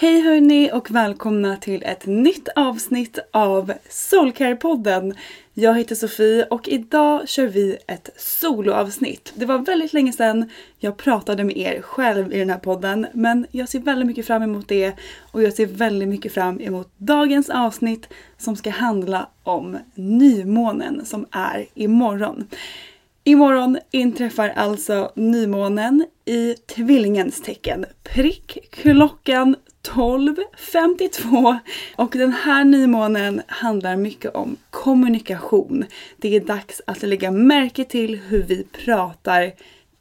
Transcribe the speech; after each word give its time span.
Hej 0.00 0.20
hörni 0.20 0.70
och 0.72 0.90
välkomna 0.90 1.56
till 1.56 1.82
ett 1.82 2.06
nytt 2.06 2.48
avsnitt 2.56 3.18
av 3.30 3.72
Soulcare-podden. 3.88 5.14
Jag 5.54 5.78
heter 5.78 5.94
Sofie 5.94 6.44
och 6.44 6.68
idag 6.68 7.28
kör 7.28 7.46
vi 7.46 7.76
ett 7.86 8.10
soloavsnitt. 8.16 9.32
Det 9.34 9.46
var 9.46 9.58
väldigt 9.58 9.92
länge 9.92 10.12
sedan 10.12 10.50
jag 10.78 10.96
pratade 10.96 11.44
med 11.44 11.56
er 11.56 11.82
själv 11.82 12.32
i 12.32 12.38
den 12.38 12.50
här 12.50 12.58
podden 12.58 13.06
men 13.12 13.46
jag 13.50 13.68
ser 13.68 13.78
väldigt 13.78 14.06
mycket 14.06 14.26
fram 14.26 14.42
emot 14.42 14.68
det 14.68 14.92
och 15.32 15.42
jag 15.42 15.52
ser 15.52 15.66
väldigt 15.66 16.08
mycket 16.08 16.34
fram 16.34 16.60
emot 16.60 16.92
dagens 16.96 17.50
avsnitt 17.50 18.08
som 18.38 18.56
ska 18.56 18.70
handla 18.70 19.28
om 19.42 19.78
nymånen 19.94 21.04
som 21.04 21.26
är 21.30 21.66
imorgon. 21.74 22.46
Imorgon 23.24 23.78
inträffar 23.90 24.48
alltså 24.48 25.12
nymånen 25.14 26.04
i 26.24 26.54
tvillingens 26.54 27.42
tecken. 27.42 27.84
Prick 28.02 28.58
klockan 28.70 29.56
12.52 29.82 31.58
och 31.96 32.10
den 32.12 32.32
här 32.32 32.64
nymånen 32.64 33.42
handlar 33.46 33.96
mycket 33.96 34.34
om 34.34 34.56
kommunikation. 34.70 35.84
Det 36.16 36.36
är 36.36 36.40
dags 36.40 36.82
att 36.86 37.02
lägga 37.02 37.30
märke 37.30 37.84
till 37.84 38.18
hur 38.18 38.42
vi 38.42 38.64
pratar 38.64 39.52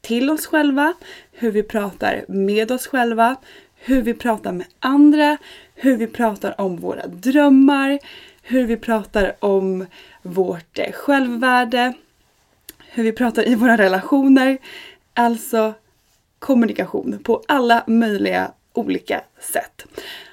till 0.01 0.29
oss 0.29 0.45
själva, 0.45 0.93
hur 1.31 1.51
vi 1.51 1.63
pratar 1.63 2.25
med 2.27 2.71
oss 2.71 2.87
själva, 2.87 3.35
hur 3.75 4.01
vi 4.01 4.13
pratar 4.13 4.51
med 4.51 4.67
andra, 4.79 5.37
hur 5.75 5.97
vi 5.97 6.07
pratar 6.07 6.61
om 6.61 6.77
våra 6.77 7.07
drömmar, 7.07 7.99
hur 8.41 8.65
vi 8.65 8.77
pratar 8.77 9.35
om 9.39 9.85
vårt 10.21 10.79
eh, 10.79 10.91
självvärde, 10.91 11.93
hur 12.91 13.03
vi 13.03 13.11
pratar 13.11 13.47
i 13.47 13.55
våra 13.55 13.77
relationer. 13.77 14.57
Alltså 15.13 15.73
kommunikation 16.39 17.19
på 17.23 17.43
alla 17.47 17.83
möjliga 17.87 18.51
olika 18.73 19.21
sätt. 19.39 19.85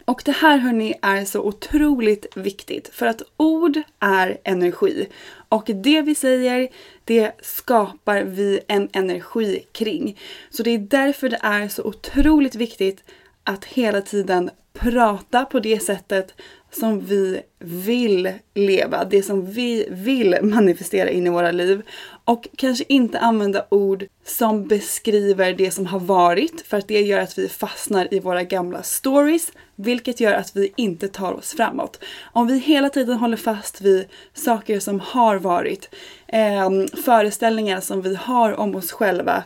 Och 0.05 0.23
det 0.25 0.33
här 0.33 0.59
hörni 0.59 0.95
är 1.03 1.25
så 1.25 1.43
otroligt 1.43 2.37
viktigt 2.37 2.89
för 2.89 3.07
att 3.07 3.23
ord 3.37 3.83
är 4.01 4.39
energi 4.45 5.09
och 5.49 5.65
det 5.67 6.03
vi 6.03 6.15
säger 6.15 6.69
det 7.05 7.33
skapar 7.43 8.23
vi 8.23 8.61
en 8.69 8.89
energi 8.93 9.67
kring. 9.73 10.19
Så 10.51 10.63
det 10.63 10.71
är 10.71 10.79
därför 10.79 11.29
det 11.29 11.41
är 11.43 11.69
så 11.69 11.85
otroligt 11.85 12.55
viktigt 12.55 13.05
att 13.45 13.65
hela 13.65 14.01
tiden 14.01 14.51
prata 14.73 15.45
på 15.45 15.61
det 15.61 15.83
sättet 15.83 16.35
som 16.81 17.01
vi 17.01 17.41
vill 17.59 18.33
leva, 18.55 19.05
det 19.05 19.23
som 19.23 19.53
vi 19.53 19.87
vill 19.91 20.39
manifestera 20.43 21.11
in 21.11 21.27
i 21.27 21.31
våra 21.31 21.51
liv. 21.51 21.83
Och 22.25 22.49
kanske 22.57 22.85
inte 22.89 23.19
använda 23.19 23.67
ord 23.69 24.07
som 24.25 24.69
beskriver 24.69 25.53
det 25.53 25.71
som 25.71 25.87
har 25.87 26.01
varit 26.01 26.61
för 26.67 26.77
att 26.77 26.89
det 26.89 27.01
gör 27.01 27.21
att 27.21 27.39
vi 27.39 27.49
fastnar 27.49 28.15
i 28.15 28.21
våra 28.21 28.43
gamla 28.43 28.83
stories 28.83 29.53
vilket 29.77 30.21
gör 30.21 30.33
att 30.33 30.57
vi 30.57 30.73
inte 30.77 31.09
tar 31.09 31.33
oss 31.33 31.53
framåt. 31.53 32.01
Om 32.33 32.47
vi 32.47 32.59
hela 32.59 32.91
tiden 32.91 33.17
håller 33.17 33.37
fast 33.37 33.81
vid 33.81 34.07
saker 34.35 34.81
som 34.81 35.01
har 35.01 35.37
varit, 35.37 35.95
eh, 36.29 36.71
föreställningar 37.05 37.81
som 37.81 38.03
vi 38.03 38.15
har 38.15 38.53
om 38.53 38.75
oss 38.75 38.93
själva 38.93 39.45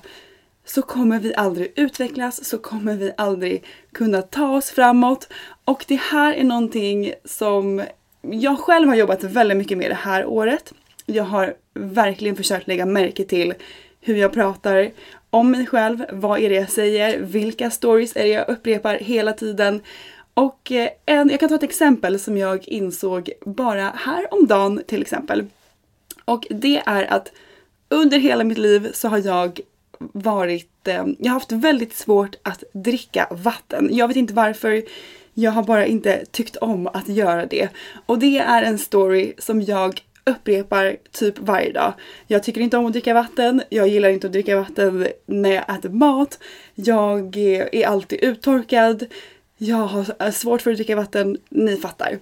så 0.65 0.82
kommer 0.82 1.19
vi 1.19 1.34
aldrig 1.34 1.72
utvecklas, 1.76 2.44
så 2.44 2.59
kommer 2.59 2.94
vi 2.94 3.12
aldrig 3.16 3.65
kunna 3.93 4.22
ta 4.22 4.56
oss 4.56 4.71
framåt. 4.71 5.28
Och 5.65 5.84
det 5.88 6.00
här 6.00 6.34
är 6.34 6.44
någonting 6.44 7.12
som 7.25 7.82
jag 8.23 8.58
själv 8.58 8.88
har 8.88 8.96
jobbat 8.96 9.25
väldigt 9.25 9.58
mycket 9.58 9.79
med 9.79 9.90
det 9.90 9.94
här 9.94 10.26
året. 10.26 10.73
Jag 11.06 11.25
har 11.25 11.55
verkligen 11.75 12.37
försökt 12.37 12.67
lägga 12.67 12.87
märke 12.87 13.25
till 13.25 13.55
hur 14.00 14.17
jag 14.17 14.32
pratar 14.32 14.90
om 15.31 15.50
mig 15.50 15.67
själv, 15.67 16.05
vad 16.12 16.40
är 16.40 16.49
det 16.49 16.55
jag 16.55 16.70
säger, 16.70 17.20
vilka 17.20 17.70
stories 17.70 18.17
är 18.17 18.23
det 18.23 18.29
jag 18.29 18.49
upprepar 18.49 18.94
hela 18.94 19.32
tiden. 19.32 19.82
Och 20.34 20.73
eh, 20.73 20.88
en, 21.06 21.29
jag 21.29 21.40
kan 21.40 21.49
ta 21.49 21.55
ett 21.55 21.62
exempel 21.62 22.19
som 22.19 22.37
jag 22.37 22.69
insåg 22.69 23.31
bara 23.40 23.90
häromdagen 23.90 24.82
till 24.87 25.02
exempel. 25.02 25.46
Och 26.25 26.46
det 26.50 26.82
är 26.87 27.05
att 27.05 27.32
under 27.88 28.19
hela 28.19 28.44
mitt 28.44 28.58
liv 28.58 28.90
så 28.93 29.08
har 29.08 29.19
jag 29.19 29.61
varit, 30.00 30.88
eh, 30.88 31.05
jag 31.19 31.31
har 31.31 31.35
haft 31.35 31.52
väldigt 31.52 31.97
svårt 31.97 32.37
att 32.43 32.64
dricka 32.73 33.26
vatten. 33.31 33.88
Jag 33.93 34.08
vet 34.08 34.17
inte 34.17 34.35
varför, 34.35 34.82
jag 35.35 35.50
har 35.50 35.62
bara 35.62 35.87
inte 35.87 36.25
tyckt 36.31 36.56
om 36.56 36.87
att 36.87 37.08
göra 37.08 37.47
det. 37.47 37.69
Och 38.06 38.19
det 38.19 38.38
är 38.38 38.62
en 38.62 38.79
story 38.79 39.35
som 39.38 39.62
jag 39.62 40.00
upprepar 40.25 40.97
typ 41.11 41.38
varje 41.38 41.73
dag. 41.73 41.93
Jag 42.26 42.43
tycker 42.43 42.61
inte 42.61 42.76
om 42.76 42.87
att 42.87 42.93
dricka 42.93 43.14
vatten, 43.14 43.62
jag 43.69 43.88
gillar 43.88 44.08
inte 44.08 44.26
att 44.26 44.32
dricka 44.32 44.56
vatten 44.56 45.06
när 45.26 45.50
jag 45.50 45.76
äter 45.76 45.88
mat, 45.88 46.38
jag 46.75 47.37
är 47.37 47.87
alltid 47.87 48.25
uttorkad, 48.25 49.06
jag 49.58 49.76
har 49.76 50.06
eh, 50.19 50.31
svårt 50.31 50.62
för 50.62 50.70
att 50.70 50.76
dricka 50.76 50.96
vatten, 50.96 51.38
ni 51.49 51.76
fattar. 51.76 52.19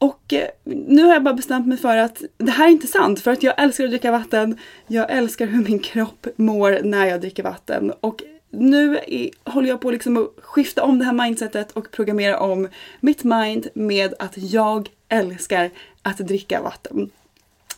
Och 0.00 0.32
eh, 0.32 0.48
nu 0.64 1.02
har 1.02 1.12
jag 1.12 1.22
bara 1.22 1.34
bestämt 1.34 1.66
mig 1.66 1.78
för 1.78 1.96
att 1.96 2.22
det 2.38 2.50
här 2.50 2.66
är 2.66 2.70
inte 2.70 2.86
sant 2.86 3.20
för 3.20 3.30
att 3.30 3.42
jag 3.42 3.54
älskar 3.62 3.84
att 3.84 3.90
dricka 3.90 4.10
vatten. 4.10 4.58
Jag 4.86 5.10
älskar 5.10 5.46
hur 5.46 5.64
min 5.64 5.78
kropp 5.78 6.26
mår 6.36 6.80
när 6.82 7.06
jag 7.06 7.20
dricker 7.20 7.42
vatten 7.42 7.92
och 8.00 8.22
nu 8.50 8.98
är, 9.06 9.30
håller 9.50 9.68
jag 9.68 9.80
på 9.80 9.90
liksom 9.90 10.16
att 10.16 10.44
skifta 10.44 10.82
om 10.82 10.98
det 10.98 11.04
här 11.04 11.12
mindsetet 11.12 11.72
och 11.72 11.90
programmera 11.90 12.40
om 12.40 12.68
mitt 13.00 13.24
mind 13.24 13.68
med 13.74 14.14
att 14.18 14.32
jag 14.36 14.88
älskar 15.08 15.70
att 16.02 16.18
dricka 16.18 16.62
vatten. 16.62 17.10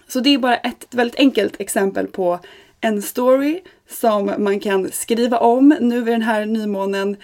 Så 0.09 0.21
det 0.21 0.35
är 0.35 0.39
bara 0.39 0.57
ett 0.57 0.87
väldigt 0.91 1.19
enkelt 1.19 1.61
exempel 1.61 2.07
på 2.07 2.39
en 2.81 3.03
story 3.03 3.63
som 3.89 4.33
man 4.39 4.61
kan 4.61 4.91
skriva 4.93 5.39
om 5.39 5.77
nu 5.81 6.01
vid 6.03 6.15
den 6.15 6.23
här 6.23 6.47
nymånen 6.47 7.17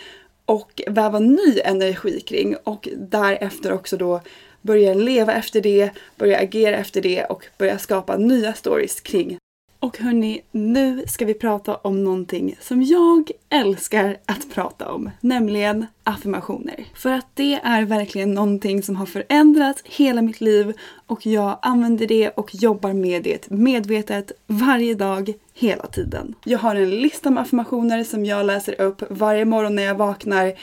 och 0.45 0.83
väva 0.87 1.19
ny 1.19 1.61
energi 1.65 2.21
kring 2.21 2.57
och 2.65 2.89
därefter 2.97 3.73
också 3.73 3.97
då 3.97 4.21
Börjar 4.63 4.95
leva 4.95 5.35
efter 5.35 5.61
det, 5.61 5.91
börjar 6.17 6.43
agera 6.43 6.77
efter 6.77 7.03
det 7.03 7.25
och 7.25 7.47
börjar 7.59 7.79
skapa 7.79 8.17
nya 8.17 8.53
stories 8.53 9.01
kring 9.01 9.39
och 9.81 9.99
hörni, 9.99 10.43
nu 10.51 11.05
ska 11.07 11.25
vi 11.25 11.35
prata 11.35 11.75
om 11.75 12.05
någonting 12.05 12.57
som 12.61 12.83
jag 12.83 13.31
älskar 13.49 14.17
att 14.27 14.55
prata 14.55 14.93
om, 14.93 15.11
nämligen 15.21 15.87
affirmationer. 16.05 16.85
För 16.95 17.13
att 17.13 17.27
det 17.35 17.55
är 17.55 17.83
verkligen 17.83 18.35
någonting 18.35 18.83
som 18.83 18.97
har 18.97 19.07
förändrat 19.07 19.83
hela 19.85 20.23
mitt 20.23 20.41
liv 20.41 20.73
och 21.07 21.27
jag 21.27 21.59
använder 21.63 22.07
det 22.07 22.29
och 22.29 22.55
jobbar 22.55 22.93
med 22.93 23.23
det 23.23 23.51
medvetet 23.51 24.33
varje 24.47 24.95
dag, 24.95 25.33
hela 25.55 25.87
tiden. 25.87 26.35
Jag 26.45 26.59
har 26.59 26.77
en 26.77 26.91
lista 26.91 27.31
med 27.31 27.43
affirmationer 27.43 28.05
som 28.05 28.25
jag 28.25 28.47
läser 28.47 28.81
upp 28.81 29.03
varje 29.11 29.45
morgon 29.45 29.75
när 29.75 29.83
jag 29.83 29.95
vaknar 29.95 30.55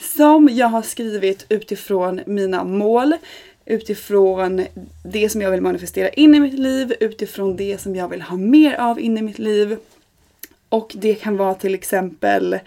som 0.00 0.48
jag 0.48 0.66
har 0.66 0.82
skrivit 0.82 1.46
utifrån 1.48 2.20
mina 2.26 2.64
mål, 2.64 3.14
utifrån 3.66 4.66
det 5.04 5.28
som 5.28 5.42
jag 5.42 5.50
vill 5.50 5.60
manifestera 5.60 6.08
in 6.08 6.34
i 6.34 6.40
mitt 6.40 6.58
liv, 6.58 6.94
utifrån 7.00 7.56
det 7.56 7.80
som 7.80 7.96
jag 7.96 8.08
vill 8.08 8.22
ha 8.22 8.36
mer 8.36 8.74
av 8.74 9.00
in 9.00 9.18
i 9.18 9.22
mitt 9.22 9.38
liv. 9.38 9.76
Och 10.68 10.92
det 10.94 11.14
kan 11.14 11.36
vara 11.36 11.54
till 11.54 11.74
exempel 11.74 12.58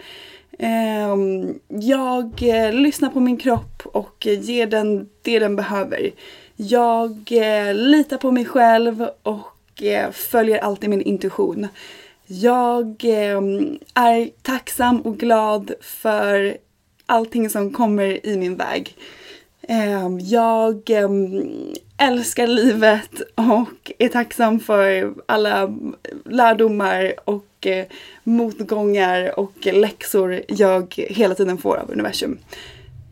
ehm, 0.58 1.42
eh, 1.42 1.54
jag 1.68 2.40
lyssnar 2.72 3.10
på 3.10 3.20
min 3.20 3.36
kropp 3.36 3.82
och 3.84 4.26
ger 4.26 4.66
den 4.66 5.08
det 5.22 5.38
den 5.38 5.56
behöver. 5.56 6.10
Jag 6.56 7.28
eh, 7.30 7.74
litar 7.74 8.16
på 8.16 8.30
mig 8.30 8.44
själv 8.44 9.08
och 9.22 9.82
eh, 9.82 10.10
följer 10.10 10.58
alltid 10.58 10.90
min 10.90 11.02
intuition. 11.02 11.68
Jag 12.26 13.04
ehm, 13.04 13.78
är 13.94 14.30
tacksam 14.42 15.00
och 15.00 15.16
glad 15.18 15.72
för 15.80 16.56
allting 17.06 17.50
som 17.50 17.72
kommer 17.72 18.26
i 18.26 18.36
min 18.36 18.56
väg. 18.56 18.96
Ehm, 19.68 20.20
jag 20.20 20.90
ehm, 20.90 21.74
älskar 21.96 22.46
livet 22.46 23.22
och 23.34 23.92
är 23.98 24.08
tacksam 24.08 24.60
för 24.60 25.14
alla 25.26 25.74
lärdomar 26.24 27.14
och 27.24 27.66
eh, 27.66 27.86
motgångar 28.24 29.38
och 29.38 29.66
läxor 29.66 30.40
jag 30.48 30.94
hela 30.96 31.34
tiden 31.34 31.58
får 31.58 31.76
av 31.76 31.90
universum. 31.90 32.38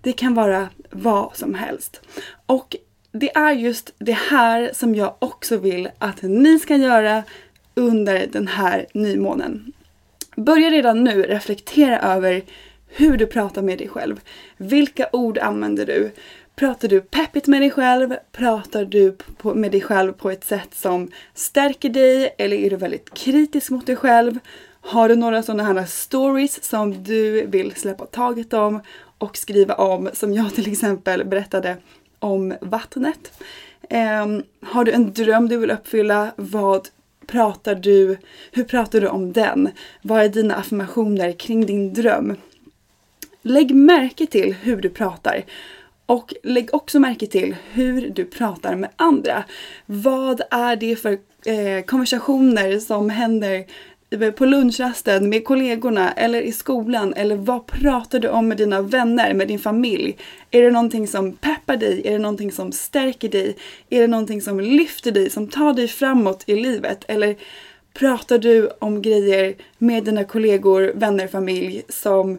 Det 0.01 0.13
kan 0.13 0.35
vara 0.35 0.69
vad 0.91 1.37
som 1.37 1.55
helst. 1.55 2.01
Och 2.47 2.77
det 3.13 3.37
är 3.37 3.53
just 3.53 3.95
det 3.99 4.19
här 4.31 4.71
som 4.75 4.95
jag 4.95 5.15
också 5.19 5.57
vill 5.57 5.89
att 5.99 6.23
ni 6.23 6.59
ska 6.59 6.77
göra 6.77 7.23
under 7.75 8.27
den 8.27 8.49
här 8.49 8.87
nymånen. 8.95 9.73
Börja 10.37 10.71
redan 10.71 11.05
nu 11.05 11.23
reflektera 11.23 12.01
över 12.01 12.43
hur 12.95 13.17
du 13.17 13.27
pratar 13.27 13.63
med 13.63 13.79
dig 13.79 13.89
själv. 13.89 14.21
Vilka 14.57 15.09
ord 15.13 15.39
använder 15.39 15.87
du? 15.87 16.11
Pratar 16.55 16.89
du 16.89 17.01
peppigt 17.01 17.47
med 17.47 17.63
dig 17.63 17.71
själv? 17.71 18.15
Pratar 18.33 18.85
du 18.85 19.17
på, 19.37 19.55
med 19.55 19.73
dig 19.73 19.81
själv 19.81 20.13
på 20.13 20.31
ett 20.31 20.45
sätt 20.45 20.75
som 20.75 21.11
stärker 21.35 21.89
dig? 21.89 22.35
Eller 22.39 22.57
är 22.57 22.71
du 22.71 22.77
väldigt 22.77 23.15
kritisk 23.15 23.71
mot 23.71 23.87
dig 23.87 23.97
själv? 23.97 24.39
Har 24.81 25.09
du 25.09 25.17
några 25.17 25.43
sådana 25.43 25.63
här 25.63 25.85
stories 25.85 26.65
som 26.65 27.05
du 27.05 27.47
vill 27.47 27.75
släppa 27.75 28.07
taget 28.07 28.53
om 28.53 28.81
och 29.19 29.37
skriva 29.37 29.75
om? 29.75 30.09
Som 30.13 30.33
jag 30.33 30.55
till 30.55 30.73
exempel 30.73 31.25
berättade 31.25 31.77
om 32.19 32.55
vattnet. 32.61 33.33
Um, 33.91 34.43
har 34.63 34.85
du 34.85 34.93
en 34.93 35.13
dröm 35.13 35.49
du 35.49 35.57
vill 35.57 35.71
uppfylla? 35.71 36.33
Vad 36.37 36.89
pratar 37.27 37.75
du? 37.75 38.19
Hur 38.53 38.65
pratar 38.65 39.01
du 39.01 39.09
om 39.09 39.33
den? 39.33 39.69
Vad 40.03 40.23
är 40.23 40.29
dina 40.29 40.55
affirmationer 40.55 41.33
kring 41.33 41.67
din 41.67 41.93
dröm? 41.93 42.37
Lägg 43.43 43.75
märke 43.75 44.27
till 44.27 44.55
hur 44.55 44.77
du 44.77 44.89
pratar. 44.89 45.45
Och 46.07 46.35
lägg 46.43 46.69
också 46.73 47.01
märke 47.01 47.27
till 47.27 47.57
hur 47.73 48.11
du 48.11 48.25
pratar 48.25 48.77
med 48.77 48.91
andra. 48.97 49.45
Vad 49.87 50.41
är 50.51 50.77
det 50.77 50.97
för 50.97 51.13
eh, 51.47 51.85
konversationer 51.87 52.79
som 52.79 53.11
händer 53.11 53.65
på 54.31 54.47
lunchrasten 54.47 55.29
med 55.29 55.45
kollegorna 55.45 56.13
eller 56.13 56.43
i 56.43 56.53
skolan 56.53 57.15
eller 57.15 57.37
vad 57.37 57.67
pratar 57.67 58.19
du 58.19 58.29
om 58.29 58.49
med 58.49 58.57
dina 58.57 58.83
vänner, 58.83 59.35
med 59.35 59.49
din 59.49 59.59
familj? 59.59 60.17
Är 60.51 60.63
det 60.63 60.71
någonting 60.71 61.09
som 61.09 61.33
peppar 61.33 61.77
dig? 61.77 62.03
Är 62.05 62.13
det 62.13 62.19
någonting 62.19 62.53
som 62.53 62.73
stärker 62.73 63.29
dig? 63.29 63.57
Är 63.91 64.01
det 64.01 64.07
någonting 64.07 64.43
som 64.43 64.61
lyfter 64.61 65.13
dig, 65.13 65.31
som 65.31 65.49
tar 65.49 65.75
dig 65.75 65.89
framåt 65.89 66.45
i 66.47 66.57
livet? 66.57 67.05
Eller 67.09 67.37
pratar 67.95 68.39
du 68.39 68.69
om 68.79 69.03
grejer 69.03 69.55
med 69.79 70.05
dina 70.05 70.25
kollegor, 70.25 70.93
vänner, 70.95 71.27
familj 71.27 71.83
som 71.89 72.39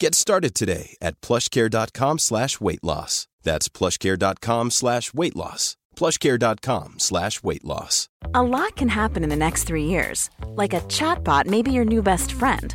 Get 0.00 0.14
started 0.14 0.54
today 0.54 0.96
at 1.02 1.20
plushcare.com 1.20 2.18
slash 2.20 2.60
weight 2.60 2.84
loss. 2.84 3.26
That's 3.42 3.68
plushcare.com 3.68 4.70
slash 4.70 5.12
weight 5.12 5.34
loss. 5.34 5.76
plushcare.com 5.96 6.94
slash 6.98 7.42
weight 7.42 7.64
loss. 7.64 8.08
A 8.34 8.42
lot 8.42 8.76
can 8.76 8.88
happen 8.88 9.24
in 9.24 9.30
the 9.30 9.36
next 9.36 9.64
three 9.64 9.84
years. 9.84 10.30
Like 10.54 10.72
a 10.72 10.80
chatbot 10.82 11.46
may 11.46 11.62
be 11.62 11.72
your 11.72 11.84
new 11.84 12.02
best 12.02 12.30
friend. 12.30 12.74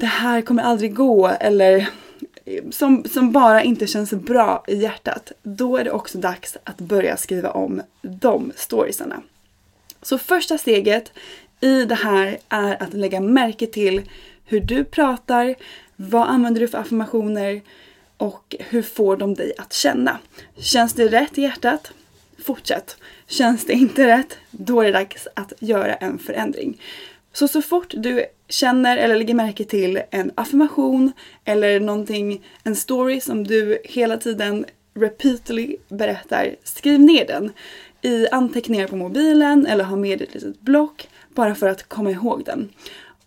Det 0.00 0.06
här 0.06 0.40
kommer 0.40 0.62
aldrig 0.62 0.94
gå 0.94 1.28
eller 1.40 1.88
som, 2.70 3.04
som 3.04 3.32
bara 3.32 3.62
inte 3.62 3.86
känns 3.86 4.10
bra 4.10 4.64
i 4.68 4.76
hjärtat. 4.76 5.32
Då 5.42 5.76
är 5.76 5.84
det 5.84 5.90
också 5.90 6.18
dags 6.18 6.56
att 6.64 6.78
börja 6.78 7.16
skriva 7.16 7.50
om 7.50 7.82
de 8.02 8.52
storiesarna. 8.56 9.22
Så 10.02 10.18
första 10.18 10.58
steget 10.58 11.12
i 11.60 11.84
det 11.84 11.94
här 11.94 12.38
är 12.48 12.82
att 12.82 12.94
lägga 12.94 13.20
märke 13.20 13.66
till 13.66 14.02
hur 14.44 14.60
du 14.60 14.84
pratar, 14.84 15.54
vad 15.96 16.28
använder 16.28 16.60
du 16.60 16.68
för 16.68 16.78
affirmationer 16.78 17.62
och 18.16 18.56
hur 18.58 18.82
får 18.82 19.16
de 19.16 19.34
dig 19.34 19.52
att 19.58 19.72
känna? 19.72 20.18
Känns 20.56 20.92
det 20.92 21.08
rätt 21.08 21.38
i 21.38 21.42
hjärtat? 21.42 21.92
Fortsätt. 22.44 22.96
Känns 23.26 23.66
det 23.66 23.72
inte 23.72 24.06
rätt? 24.06 24.38
Då 24.50 24.80
är 24.80 24.84
det 24.84 24.92
dags 24.92 25.28
att 25.34 25.52
göra 25.58 25.94
en 25.94 26.18
förändring. 26.18 26.80
Så 27.32 27.48
så 27.48 27.62
fort 27.62 27.94
du 27.96 28.24
känner 28.54 28.96
eller 28.96 29.18
lägger 29.18 29.34
märke 29.34 29.64
till 29.64 30.02
en 30.10 30.30
affirmation 30.34 31.12
eller 31.44 31.80
någonting, 31.80 32.44
en 32.64 32.76
story 32.76 33.20
som 33.20 33.44
du 33.44 33.78
hela 33.84 34.16
tiden 34.16 34.64
repeatedly 34.94 35.76
berättar, 35.88 36.56
skriv 36.64 37.00
ner 37.00 37.26
den 37.26 37.52
i 38.02 38.28
anteckningar 38.28 38.86
på 38.86 38.96
mobilen 38.96 39.66
eller 39.66 39.84
ha 39.84 39.96
med 39.96 40.22
ett 40.22 40.34
litet 40.34 40.60
block 40.60 41.08
bara 41.28 41.54
för 41.54 41.68
att 41.68 41.88
komma 41.88 42.10
ihåg 42.10 42.44
den. 42.44 42.68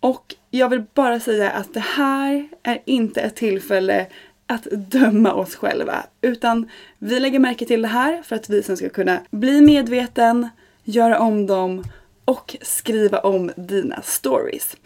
Och 0.00 0.34
jag 0.50 0.68
vill 0.68 0.84
bara 0.94 1.20
säga 1.20 1.50
att 1.50 1.74
det 1.74 1.80
här 1.80 2.48
är 2.62 2.82
inte 2.84 3.20
ett 3.20 3.36
tillfälle 3.36 4.06
att 4.46 4.64
döma 4.70 5.34
oss 5.34 5.56
själva 5.56 6.06
utan 6.20 6.70
vi 6.98 7.20
lägger 7.20 7.38
märke 7.38 7.64
till 7.64 7.82
det 7.82 7.88
här 7.88 8.22
för 8.22 8.36
att 8.36 8.50
vi 8.50 8.62
sen 8.62 8.76
ska 8.76 8.88
kunna 8.88 9.20
bli 9.30 9.60
medveten, 9.60 10.48
göra 10.84 11.18
om 11.18 11.46
dem 11.46 11.84
och 12.24 12.56
skriva 12.62 13.18
om 13.18 13.50
dina 13.56 14.02
stories. 14.02 14.76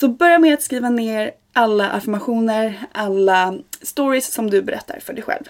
Så 0.00 0.08
börja 0.08 0.38
med 0.38 0.54
att 0.54 0.62
skriva 0.62 0.90
ner 0.90 1.32
alla 1.52 1.90
affirmationer, 1.90 2.86
alla 2.92 3.58
stories 3.82 4.32
som 4.32 4.50
du 4.50 4.62
berättar 4.62 5.00
för 5.00 5.12
dig 5.12 5.22
själv. 5.22 5.44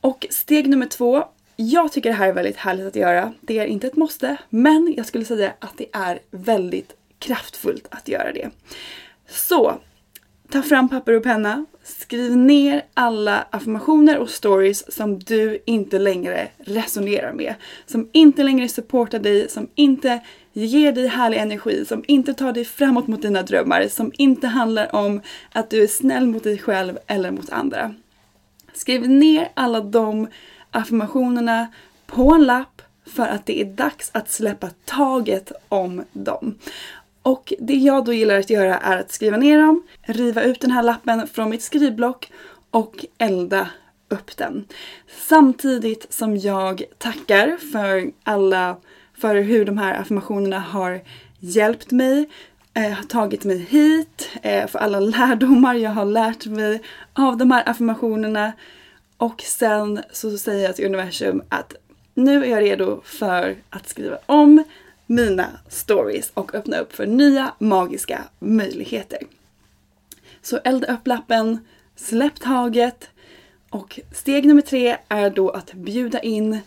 Och 0.00 0.26
steg 0.30 0.68
nummer 0.68 0.86
två. 0.86 1.24
Jag 1.56 1.92
tycker 1.92 2.10
det 2.10 2.16
här 2.16 2.28
är 2.28 2.32
väldigt 2.32 2.56
härligt 2.56 2.86
att 2.86 2.96
göra. 2.96 3.32
Det 3.40 3.58
är 3.58 3.66
inte 3.66 3.86
ett 3.86 3.96
måste, 3.96 4.36
men 4.48 4.94
jag 4.96 5.06
skulle 5.06 5.24
säga 5.24 5.52
att 5.58 5.76
det 5.76 5.86
är 5.92 6.18
väldigt 6.30 6.92
kraftfullt 7.18 7.86
att 7.90 8.08
göra 8.08 8.32
det. 8.32 8.50
Så, 9.28 9.80
ta 10.50 10.62
fram 10.62 10.88
papper 10.88 11.12
och 11.12 11.22
penna. 11.22 11.66
Skriv 11.98 12.36
ner 12.36 12.84
alla 12.94 13.46
affirmationer 13.50 14.18
och 14.18 14.30
stories 14.30 14.92
som 14.94 15.18
du 15.18 15.62
inte 15.64 15.98
längre 15.98 16.48
resonerar 16.58 17.32
med. 17.32 17.54
Som 17.86 18.08
inte 18.12 18.42
längre 18.42 18.68
supportar 18.68 19.18
dig, 19.18 19.48
som 19.48 19.68
inte 19.74 20.20
ger 20.52 20.92
dig 20.92 21.06
härlig 21.06 21.38
energi, 21.38 21.84
som 21.84 22.04
inte 22.08 22.34
tar 22.34 22.52
dig 22.52 22.64
framåt 22.64 23.06
mot 23.06 23.22
dina 23.22 23.42
drömmar, 23.42 23.88
som 23.88 24.12
inte 24.16 24.46
handlar 24.46 24.94
om 24.94 25.20
att 25.52 25.70
du 25.70 25.82
är 25.82 25.86
snäll 25.86 26.26
mot 26.26 26.44
dig 26.44 26.58
själv 26.58 26.98
eller 27.06 27.30
mot 27.30 27.50
andra. 27.50 27.94
Skriv 28.72 29.08
ner 29.08 29.48
alla 29.54 29.80
de 29.80 30.28
affirmationerna 30.70 31.68
på 32.06 32.34
en 32.34 32.44
lapp 32.44 32.82
för 33.06 33.26
att 33.26 33.46
det 33.46 33.60
är 33.60 33.64
dags 33.64 34.10
att 34.12 34.30
släppa 34.30 34.70
taget 34.84 35.52
om 35.68 36.04
dem. 36.12 36.58
Och 37.22 37.52
det 37.58 37.74
jag 37.74 38.04
då 38.04 38.12
gillar 38.12 38.38
att 38.38 38.50
göra 38.50 38.78
är 38.78 38.98
att 38.98 39.12
skriva 39.12 39.36
ner 39.36 39.58
dem, 39.58 39.82
riva 40.02 40.42
ut 40.42 40.60
den 40.60 40.70
här 40.70 40.82
lappen 40.82 41.26
från 41.26 41.50
mitt 41.50 41.62
skrivblock 41.62 42.32
och 42.70 43.04
elda 43.18 43.68
upp 44.08 44.36
den. 44.36 44.64
Samtidigt 45.28 46.12
som 46.12 46.36
jag 46.36 46.82
tackar 46.98 47.56
för 47.72 48.10
alla 48.22 48.76
för 49.18 49.36
hur 49.36 49.64
de 49.64 49.78
här 49.78 50.00
affirmationerna 50.00 50.58
har 50.58 51.00
hjälpt 51.38 51.90
mig, 51.90 52.28
eh, 52.74 52.90
har 52.90 53.04
tagit 53.04 53.44
mig 53.44 53.58
hit, 53.58 54.30
eh, 54.42 54.66
för 54.66 54.78
alla 54.78 55.00
lärdomar 55.00 55.74
jag 55.74 55.90
har 55.90 56.04
lärt 56.04 56.46
mig 56.46 56.82
av 57.12 57.36
de 57.36 57.50
här 57.50 57.68
affirmationerna. 57.68 58.52
Och 59.16 59.42
sen 59.42 60.00
så 60.12 60.38
säger 60.38 60.64
jag 60.64 60.76
till 60.76 60.86
universum 60.86 61.42
att 61.48 61.74
nu 62.14 62.44
är 62.44 62.48
jag 62.50 62.62
redo 62.62 63.00
för 63.04 63.56
att 63.70 63.88
skriva 63.88 64.18
om 64.26 64.64
mina 65.10 65.48
stories 65.68 66.30
och 66.34 66.54
öppna 66.54 66.78
upp 66.78 66.92
för 66.92 67.06
nya 67.06 67.54
magiska 67.58 68.24
möjligheter. 68.38 69.18
Så 70.42 70.56
elda 70.64 70.94
upp 70.94 71.06
lappen, 71.06 71.58
släpp 71.96 72.40
taget 72.40 73.08
och 73.70 74.00
steg 74.12 74.46
nummer 74.46 74.62
tre 74.62 74.96
är 75.08 75.30
då 75.30 75.50
att 75.50 75.72
bjuda 75.74 76.20
in 76.20 76.58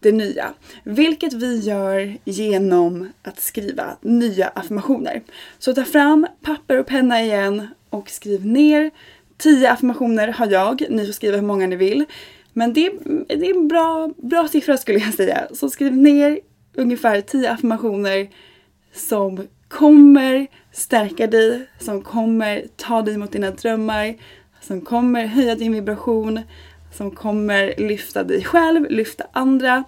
det 0.00 0.12
nya. 0.12 0.54
Vilket 0.84 1.32
vi 1.32 1.58
gör 1.58 2.16
genom 2.24 3.12
att 3.22 3.40
skriva 3.40 3.96
nya 4.00 4.48
affirmationer. 4.48 5.22
Så 5.58 5.74
ta 5.74 5.84
fram 5.84 6.26
papper 6.40 6.78
och 6.78 6.86
penna 6.86 7.22
igen 7.22 7.68
och 7.90 8.10
skriv 8.10 8.46
ner 8.46 8.90
10 9.36 9.70
affirmationer 9.70 10.28
har 10.28 10.46
jag. 10.46 10.82
Ni 10.90 11.06
får 11.06 11.12
skriva 11.12 11.36
hur 11.36 11.46
många 11.46 11.66
ni 11.66 11.76
vill. 11.76 12.04
Men 12.52 12.72
det, 12.72 12.92
det 13.28 13.50
är 13.50 13.56
en 13.56 13.68
bra, 13.68 14.10
bra 14.16 14.48
siffra 14.48 14.76
skulle 14.76 14.98
jag 14.98 15.14
säga. 15.14 15.48
Så 15.54 15.70
skriv 15.70 15.96
ner 15.96 16.40
ungefär 16.74 17.20
tio 17.20 17.52
affirmationer 17.52 18.28
som 18.92 19.48
kommer 19.68 20.46
stärka 20.72 21.26
dig, 21.26 21.66
som 21.78 22.02
kommer 22.02 22.64
ta 22.76 23.02
dig 23.02 23.16
mot 23.16 23.32
dina 23.32 23.50
drömmar, 23.50 24.14
som 24.60 24.80
kommer 24.80 25.26
höja 25.26 25.54
din 25.54 25.72
vibration, 25.72 26.40
som 26.92 27.10
kommer 27.10 27.74
lyfta 27.78 28.24
dig 28.24 28.44
själv, 28.44 28.90
lyfta 28.90 29.24
andra. 29.32 29.84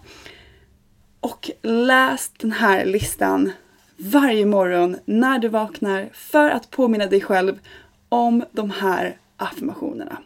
Och 1.20 1.50
läs 1.62 2.30
den 2.38 2.52
här 2.52 2.84
listan 2.84 3.52
varje 3.96 4.46
morgon 4.46 4.96
när 5.04 5.38
du 5.38 5.48
vaknar 5.48 6.08
för 6.12 6.50
att 6.50 6.70
påminna 6.70 7.06
dig 7.06 7.20
själv 7.20 7.58
om 8.08 8.44
de 8.52 8.70
här 8.70 9.16
affirmationerna. 9.36 10.18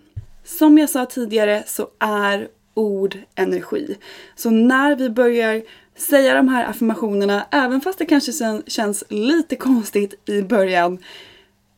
Som 0.45 0.79
jag 0.79 0.91
sa 0.91 1.07
tidigare 1.07 1.63
så 1.67 1.89
är 1.99 2.49
ord 2.75 3.19
energi. 3.35 3.97
Så 4.35 4.51
när 4.51 4.97
vi 4.97 5.11
börjar 5.11 5.63
säga 5.99 6.35
de 6.35 6.49
här 6.49 6.67
affirmationerna, 6.71 7.47
även 7.51 7.81
fast 7.81 7.99
det 7.99 8.07
kanske 8.07 8.63
känns 8.67 9.05
lite 9.09 9.57
konstigt 9.57 10.29
i 10.29 10.43
början, 10.43 10.99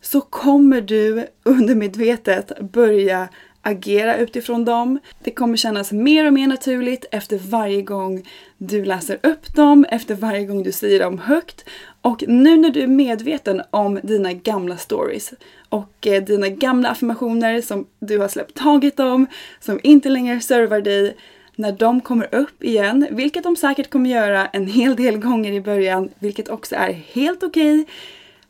så 0.01 0.21
kommer 0.21 0.81
du 0.81 1.27
undermedvetet 1.43 2.61
börja 2.61 3.29
agera 3.63 4.17
utifrån 4.17 4.65
dem. 4.65 4.99
Det 5.23 5.31
kommer 5.31 5.57
kännas 5.57 5.93
mer 5.93 6.27
och 6.27 6.33
mer 6.33 6.47
naturligt 6.47 7.05
efter 7.11 7.39
varje 7.39 7.83
gång 7.83 8.29
du 8.59 8.85
läser 8.85 9.19
upp 9.23 9.55
dem, 9.55 9.87
efter 9.91 10.15
varje 10.15 10.45
gång 10.47 10.63
du 10.63 10.73
säger 10.73 11.01
dem 11.01 11.19
högt. 11.19 11.65
Och 12.03 12.25
nu 12.29 12.57
när 12.57 12.71
du 12.71 12.83
är 12.83 12.87
medveten 12.87 13.63
om 13.71 14.01
dina 14.03 14.33
gamla 14.33 14.77
stories 14.77 15.33
och 15.69 16.07
eh, 16.07 16.23
dina 16.23 16.49
gamla 16.49 16.89
affirmationer 16.89 17.61
som 17.61 17.87
du 17.99 18.19
har 18.19 18.29
släppt 18.29 18.57
taget 18.57 19.01
om, 19.01 19.27
som 19.61 19.81
inte 19.83 20.09
längre 20.09 20.41
servar 20.41 20.81
dig, 20.81 21.17
när 21.61 21.73
de 21.73 22.01
kommer 22.01 22.35
upp 22.35 22.65
igen, 22.65 23.07
vilket 23.11 23.43
de 23.43 23.57
säkert 23.57 23.91
kommer 23.91 24.11
göra 24.11 24.47
en 24.47 24.67
hel 24.67 24.97
del 24.97 25.19
gånger 25.19 25.53
i 25.53 25.61
början, 25.61 26.09
vilket 26.19 26.49
också 26.49 26.75
är 26.75 26.93
helt 26.93 27.43
okej. 27.43 27.81
Okay, 27.81 27.95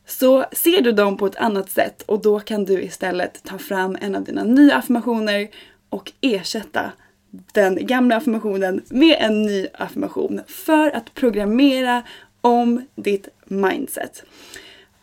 så 0.06 0.44
ser 0.52 0.82
du 0.82 0.92
dem 0.92 1.16
på 1.16 1.26
ett 1.26 1.36
annat 1.36 1.70
sätt 1.70 2.02
och 2.02 2.22
då 2.22 2.40
kan 2.40 2.64
du 2.64 2.82
istället 2.82 3.42
ta 3.44 3.58
fram 3.58 3.96
en 4.00 4.14
av 4.14 4.24
dina 4.24 4.44
nya 4.44 4.76
affirmationer 4.76 5.48
och 5.88 6.12
ersätta 6.20 6.92
den 7.52 7.86
gamla 7.86 8.16
affirmationen 8.16 8.82
med 8.88 9.16
en 9.20 9.42
ny 9.42 9.66
affirmation 9.74 10.40
för 10.46 10.90
att 10.90 11.14
programmera 11.14 12.02
om 12.40 12.86
ditt 12.94 13.28
mindset. 13.44 14.24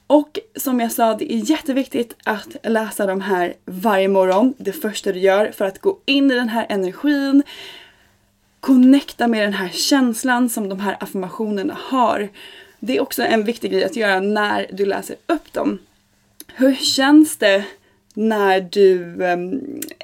Och 0.08 0.40
som 0.56 0.80
jag 0.80 0.92
sa, 0.92 1.16
det 1.16 1.34
är 1.34 1.50
jätteviktigt 1.50 2.16
att 2.24 2.56
läsa 2.64 3.06
de 3.06 3.22
här 3.22 3.54
varje 3.66 4.08
morgon. 4.08 4.54
Det 4.58 4.72
första 4.72 5.12
du 5.12 5.20
gör 5.20 5.52
för 5.52 5.66
att 5.66 5.82
gå 5.82 6.00
in 6.06 6.32
i 6.32 6.36
den 6.36 6.50
här 6.50 6.66
energin, 6.70 7.44
connecta 8.68 9.28
med 9.28 9.44
den 9.44 9.54
här 9.54 9.70
känslan 9.70 10.50
som 10.50 10.70
de 10.70 10.80
här 10.80 10.98
affirmationerna 11.00 11.78
har. 11.80 12.30
Det 12.80 12.98
är 12.98 13.02
också 13.02 13.24
en 13.24 13.44
viktig 13.44 13.72
grej 13.72 13.84
att 13.84 13.96
göra 13.96 14.20
när 14.20 14.68
du 14.74 14.86
läser 14.86 15.16
upp 15.28 15.54
dem. 15.54 15.80
Hur 16.56 16.76
känns 16.76 17.38
det 17.38 17.64
när 18.14 18.62
du 18.62 19.24
ehm, 19.26 19.62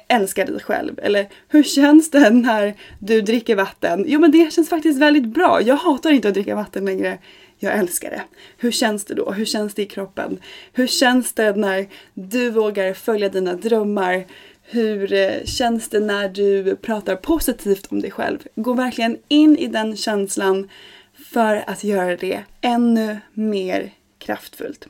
älskar 0.08 0.46
dig 0.46 0.60
själv? 0.60 1.00
Eller 1.02 1.28
hur 1.48 1.62
känns 1.62 2.10
det 2.10 2.30
när 2.30 2.74
du 2.98 3.20
dricker 3.20 3.56
vatten? 3.56 4.04
Jo 4.08 4.20
men 4.20 4.30
det 4.30 4.52
känns 4.52 4.68
faktiskt 4.68 4.98
väldigt 4.98 5.26
bra. 5.26 5.62
Jag 5.62 5.76
hatar 5.76 6.10
inte 6.10 6.28
att 6.28 6.34
dricka 6.34 6.54
vatten 6.54 6.84
längre. 6.84 7.18
Jag 7.58 7.78
älskar 7.78 8.10
det. 8.10 8.22
Hur 8.58 8.70
känns 8.70 9.04
det 9.04 9.14
då? 9.14 9.32
Hur 9.32 9.44
känns 9.44 9.74
det 9.74 9.82
i 9.82 9.86
kroppen? 9.86 10.38
Hur 10.72 10.86
känns 10.86 11.32
det 11.32 11.56
när 11.56 11.86
du 12.14 12.50
vågar 12.50 12.94
följa 12.94 13.28
dina 13.28 13.54
drömmar? 13.54 14.24
Hur 14.66 15.12
eh, 15.12 15.44
känns 15.44 15.88
det 15.88 16.00
när 16.00 16.28
du 16.28 16.76
pratar 16.76 17.16
positivt 17.16 17.86
om 17.92 18.00
dig 18.00 18.10
själv? 18.10 18.38
Gå 18.54 18.72
verkligen 18.72 19.18
in 19.28 19.56
i 19.56 19.66
den 19.66 19.96
känslan 19.96 20.70
för 21.32 21.64
att 21.66 21.84
göra 21.84 22.16
det 22.16 22.44
ännu 22.60 23.18
mer 23.32 23.90
kraftfullt. 24.18 24.88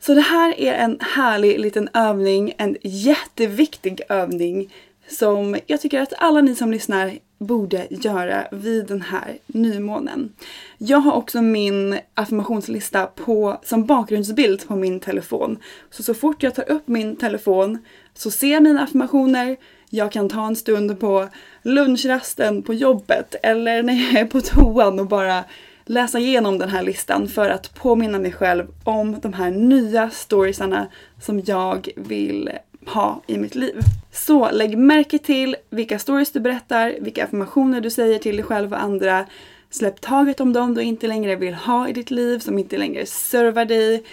Så 0.00 0.14
det 0.14 0.20
här 0.20 0.60
är 0.60 0.72
en 0.72 0.98
härlig 1.00 1.60
liten 1.60 1.88
övning, 1.94 2.54
en 2.58 2.76
jätteviktig 2.82 4.00
övning 4.08 4.74
som 5.08 5.58
jag 5.66 5.80
tycker 5.80 6.00
att 6.00 6.12
alla 6.18 6.40
ni 6.40 6.54
som 6.54 6.70
lyssnar 6.70 7.18
borde 7.40 7.86
göra 7.90 8.46
vid 8.52 8.86
den 8.86 9.02
här 9.02 9.38
nymånen. 9.46 10.32
Jag 10.78 10.98
har 10.98 11.12
också 11.12 11.42
min 11.42 11.98
affirmationslista 12.14 13.06
på, 13.06 13.60
som 13.62 13.86
bakgrundsbild 13.86 14.68
på 14.68 14.76
min 14.76 15.00
telefon. 15.00 15.58
Så 15.90 16.02
så 16.02 16.14
fort 16.14 16.42
jag 16.42 16.54
tar 16.54 16.70
upp 16.70 16.88
min 16.88 17.16
telefon 17.16 17.78
så 18.14 18.30
ser 18.30 18.52
jag 18.52 18.62
mina 18.62 18.82
affirmationer. 18.82 19.56
Jag 19.90 20.12
kan 20.12 20.28
ta 20.28 20.46
en 20.46 20.56
stund 20.56 21.00
på 21.00 21.28
lunchrasten 21.62 22.62
på 22.62 22.74
jobbet 22.74 23.34
eller 23.42 23.82
när 23.82 23.94
jag 23.94 24.20
är 24.20 24.26
på 24.26 24.40
toan 24.40 25.00
och 25.00 25.06
bara 25.06 25.44
läsa 25.84 26.18
igenom 26.18 26.58
den 26.58 26.68
här 26.68 26.82
listan 26.82 27.28
för 27.28 27.48
att 27.48 27.74
påminna 27.74 28.18
mig 28.18 28.32
själv 28.32 28.66
om 28.84 29.20
de 29.20 29.32
här 29.32 29.50
nya 29.50 30.10
storiesarna 30.10 30.86
som 31.20 31.40
jag 31.40 31.88
vill 31.96 32.50
ha 32.86 33.22
i 33.26 33.38
mitt 33.38 33.54
liv. 33.54 33.80
Så 34.12 34.50
lägg 34.50 34.78
märke 34.78 35.18
till 35.18 35.56
vilka 35.70 35.98
stories 35.98 36.32
du 36.32 36.40
berättar, 36.40 36.96
vilka 37.00 37.24
affirmationer 37.24 37.80
du 37.80 37.90
säger 37.90 38.18
till 38.18 38.36
dig 38.36 38.44
själv 38.44 38.72
och 38.72 38.82
andra. 38.82 39.26
Släpp 39.70 40.00
taget 40.00 40.40
om 40.40 40.52
dem 40.52 40.74
du 40.74 40.82
inte 40.82 41.06
längre 41.06 41.36
vill 41.36 41.54
ha 41.54 41.88
i 41.88 41.92
ditt 41.92 42.10
liv, 42.10 42.38
som 42.38 42.58
inte 42.58 42.78
längre 42.78 43.06
servar 43.06 43.64
dig. 43.64 44.04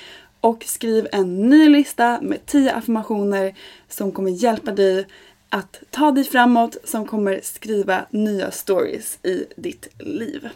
Och 0.42 0.64
skriv 0.64 1.08
en 1.12 1.50
ny 1.50 1.70
lista 1.70 2.20
med 2.22 2.46
10 2.46 2.74
affirmationer 2.74 3.56
som 3.90 4.12
kommer 4.12 4.32
hjälpa 4.32 4.72
dig 4.72 5.08
att 5.50 5.84
ta 5.90 6.12
dig 6.12 6.24
framåt, 6.24 6.78
som 6.84 7.06
kommer 7.06 7.40
skriva 7.44 8.06
nya 8.10 8.52
stories 8.52 9.20
i 9.24 9.46
ditt 9.56 9.88
liv. 10.00 10.50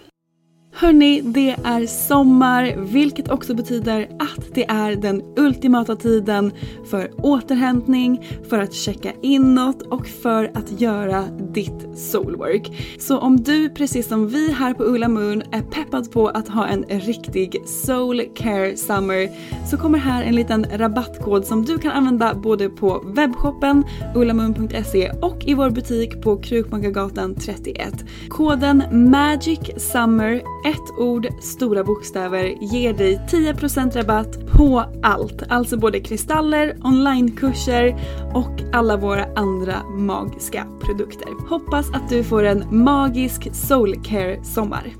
Hörni, 0.74 1.22
det 1.22 1.56
är 1.64 1.86
sommar 1.86 2.76
vilket 2.78 3.30
också 3.30 3.54
betyder 3.54 4.10
att 4.20 4.56
det 4.56 4.70
är 4.70 4.96
den 4.96 5.22
ultimata 5.38 5.96
tiden 5.96 6.52
för 6.90 7.12
återhämtning, 7.18 8.28
för 8.50 8.60
att 8.60 8.74
checka 8.74 9.12
inåt 9.22 9.82
och 9.82 10.08
för 10.08 10.52
att 10.54 10.82
göra 10.82 11.24
ditt 11.54 11.98
soulwork. 11.98 12.96
Så 13.00 13.18
om 13.18 13.44
du 13.44 13.70
precis 13.70 14.08
som 14.08 14.28
vi 14.28 14.52
här 14.52 14.74
på 14.74 14.84
Ulla 14.84 15.08
Moon 15.08 15.44
är 15.52 15.62
peppad 15.62 16.12
på 16.12 16.28
att 16.28 16.48
ha 16.48 16.68
en 16.68 16.84
riktig 16.84 17.62
soul 17.66 18.22
care 18.36 18.78
summer 18.78 19.30
så 19.70 19.78
kommer 19.78 20.00
här 20.00 20.24
en 20.24 20.36
liten 20.36 20.66
rabattkod 20.74 21.46
som 21.46 21.66
du 21.66 21.78
kan 21.78 21.92
använda 21.92 22.34
både 22.34 22.70
på 22.70 23.04
webbshoppen 23.06 23.84
ullamoon.se 24.16 25.12
och 25.22 25.44
i 25.46 25.54
vår 25.54 25.70
butik 25.70 26.22
på 26.22 26.38
Krukmakargatan 26.38 27.36
31. 27.36 27.94
Koden 28.30 28.84
MAGICSUMMER 28.92 30.42
ett 30.66 30.98
ord, 30.98 31.28
stora 31.40 31.84
bokstäver, 31.84 32.44
ger 32.62 32.94
dig 32.94 33.22
10% 33.30 33.98
rabatt 33.98 34.52
på 34.52 34.84
allt. 35.04 35.44
Alltså 35.50 35.78
både 35.78 36.00
kristaller, 36.00 36.78
onlinekurser 36.84 37.96
och 38.34 38.62
alla 38.74 38.98
våra 38.98 39.26
andra 39.36 39.84
magiska 39.84 40.68
produkter. 40.82 41.50
Hoppas 41.50 41.90
att 41.94 42.10
du 42.10 42.24
får 42.24 42.44
en 42.44 42.84
magisk 42.84 43.56
soulcare 43.56 44.44
sommar. 44.44 44.94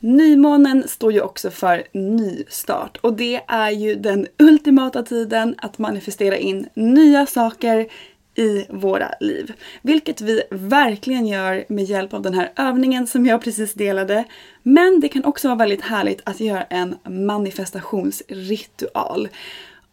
Nymånen 0.00 0.88
står 0.88 1.12
ju 1.12 1.20
också 1.20 1.50
för 1.50 1.82
nystart 1.92 2.98
och 3.00 3.16
det 3.16 3.40
är 3.48 3.70
ju 3.70 3.94
den 3.94 4.26
ultimata 4.38 5.02
tiden 5.02 5.54
att 5.58 5.78
manifestera 5.78 6.36
in 6.36 6.68
nya 6.74 7.26
saker 7.26 7.86
i 8.34 8.66
våra 8.68 9.10
liv. 9.20 9.52
Vilket 9.82 10.20
vi 10.20 10.42
verkligen 10.50 11.26
gör 11.26 11.64
med 11.68 11.84
hjälp 11.84 12.14
av 12.14 12.22
den 12.22 12.34
här 12.34 12.52
övningen 12.56 13.06
som 13.06 13.26
jag 13.26 13.42
precis 13.42 13.74
delade. 13.74 14.24
Men 14.62 15.00
det 15.00 15.08
kan 15.08 15.24
också 15.24 15.48
vara 15.48 15.58
väldigt 15.58 15.82
härligt 15.82 16.20
att 16.24 16.40
göra 16.40 16.62
en 16.62 16.96
manifestationsritual. 17.04 19.28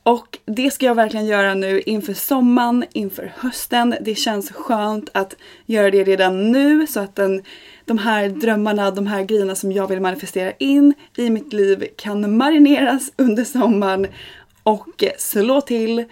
Och 0.04 0.38
det 0.45 0.71
ska 0.71 0.86
jag 0.86 0.95
verkligen 0.95 1.25
göra 1.25 1.54
nu 1.54 1.82
inför 1.82 2.13
sommaren, 2.13 2.86
inför 2.93 3.34
hösten. 3.38 3.95
Det 4.02 4.15
känns 4.15 4.52
skönt 4.52 5.10
att 5.13 5.36
göra 5.65 5.91
det 5.91 6.04
redan 6.04 6.52
nu 6.52 6.88
så 6.88 6.99
att 6.99 7.15
den, 7.15 7.43
de 7.86 7.97
här 7.97 8.30
drömmarna, 8.30 8.91
de 8.91 9.08
här 9.08 9.23
grejerna 9.23 9.56
som 9.56 9.71
jag 9.71 9.88
vill 9.88 10.02
manifestera 10.02 10.52
in 10.52 10.93
i 11.17 11.30
mitt 11.30 11.54
liv 11.54 11.88
kan 11.97 12.38
marineras 12.38 13.12
under 13.15 13.43
sommaren 13.43 14.08
och 14.63 15.04
slå 15.17 15.62
till 15.62 16.06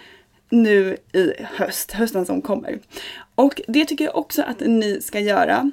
nu 0.48 0.96
i 1.12 1.32
höst, 1.38 1.92
hösten 1.92 2.26
som 2.26 2.42
kommer. 2.42 2.78
Och 3.34 3.60
det 3.68 3.84
tycker 3.84 4.04
jag 4.04 4.16
också 4.16 4.42
att 4.42 4.60
ni 4.60 5.00
ska 5.00 5.20
göra. 5.20 5.70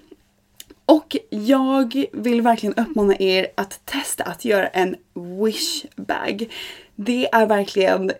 Och 0.85 1.17
jag 1.29 2.05
vill 2.13 2.41
verkligen 2.41 2.75
uppmana 2.75 3.15
er 3.19 3.47
att 3.55 3.85
testa 3.85 4.23
att 4.23 4.45
göra 4.45 4.67
en 4.67 4.95
wish 5.41 5.85
bag. 5.95 6.53
Det 6.95 7.27
är 7.33 7.45
verkligen 7.45 8.11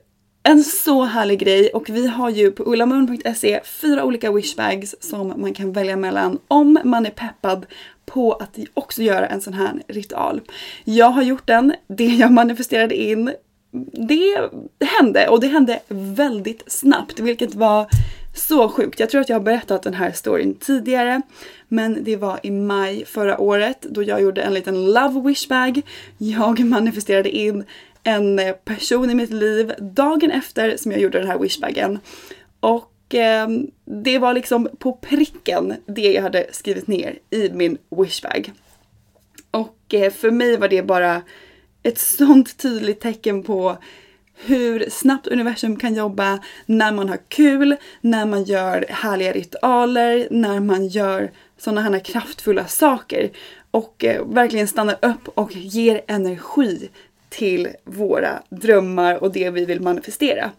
en 0.43 0.63
så 0.63 1.03
härlig 1.03 1.39
grej 1.39 1.69
och 1.69 1.89
vi 1.89 2.07
har 2.07 2.29
ju 2.29 2.51
på 2.51 2.63
ullamoon.se 2.63 3.61
fyra 3.63 4.03
olika 4.03 4.31
wishbags 4.31 4.95
som 4.99 5.33
man 5.37 5.53
kan 5.53 5.73
välja 5.73 5.97
mellan 5.97 6.39
om 6.47 6.79
man 6.83 7.05
är 7.05 7.09
peppad 7.09 7.65
på 8.05 8.33
att 8.33 8.57
också 8.73 9.01
göra 9.01 9.27
en 9.27 9.41
sån 9.41 9.53
här 9.53 9.81
ritual. 9.87 10.41
Jag 10.83 11.09
har 11.09 11.23
gjort 11.23 11.47
den, 11.47 11.73
det 11.87 12.05
jag 12.05 12.31
manifesterade 12.31 12.95
in 12.95 13.31
det 13.91 14.49
hände 14.85 15.27
och 15.27 15.39
det 15.39 15.47
hände 15.47 15.79
väldigt 15.87 16.71
snabbt 16.71 17.19
vilket 17.19 17.55
var 17.55 17.87
så 18.35 18.69
sjukt. 18.69 18.99
Jag 18.99 19.09
tror 19.09 19.21
att 19.21 19.29
jag 19.29 19.35
har 19.35 19.43
berättat 19.43 19.83
den 19.83 19.93
här 19.93 20.11
storyn 20.11 20.55
tidigare 20.55 21.21
men 21.67 22.03
det 22.03 22.15
var 22.15 22.39
i 22.43 22.51
maj 22.51 23.05
förra 23.05 23.39
året 23.39 23.81
då 23.81 24.03
jag 24.03 24.21
gjorde 24.21 24.41
en 24.41 24.53
liten 24.53 24.85
love 24.85 25.21
wish 25.21 25.47
bag. 25.47 25.81
Jag 26.17 26.59
manifesterade 26.59 27.29
in 27.29 27.63
en 28.03 28.41
person 28.65 29.09
i 29.09 29.15
mitt 29.15 29.31
liv 29.31 29.73
dagen 29.79 30.31
efter 30.31 30.77
som 30.77 30.91
jag 30.91 31.01
gjorde 31.01 31.19
den 31.19 31.27
här 31.27 31.39
wishbagen. 31.39 31.99
Och 32.59 33.15
eh, 33.15 33.47
det 33.85 34.19
var 34.19 34.33
liksom 34.33 34.69
på 34.79 34.93
pricken 34.93 35.73
det 35.85 36.13
jag 36.13 36.21
hade 36.21 36.45
skrivit 36.51 36.87
ner 36.87 37.19
i 37.29 37.49
min 37.49 37.77
wishbag. 37.89 38.51
Och 39.51 39.93
eh, 39.93 40.11
för 40.11 40.31
mig 40.31 40.57
var 40.57 40.67
det 40.67 40.81
bara 40.81 41.21
ett 41.85 41.97
sånt 41.97 42.57
tydligt 42.57 42.99
tecken 42.99 43.43
på 43.43 43.77
hur 44.35 44.89
snabbt 44.89 45.27
universum 45.27 45.75
kan 45.75 45.95
jobba 45.95 46.39
när 46.65 46.91
man 46.91 47.09
har 47.09 47.19
kul, 47.27 47.75
när 48.01 48.25
man 48.25 48.43
gör 48.43 48.85
härliga 48.89 49.31
ritualer, 49.31 50.27
när 50.31 50.59
man 50.59 50.87
gör 50.87 51.31
sådana 51.57 51.81
här 51.81 51.99
kraftfulla 51.99 52.67
saker 52.67 53.29
och 53.71 54.03
eh, 54.03 54.25
verkligen 54.25 54.67
stannar 54.67 54.97
upp 55.01 55.27
och 55.27 55.55
ger 55.55 56.01
energi 56.07 56.89
till 57.29 57.67
våra 57.83 58.43
drömmar 58.49 59.23
och 59.23 59.31
det 59.31 59.49
vi 59.49 59.65
vill 59.65 59.81
manifestera. 59.81 60.51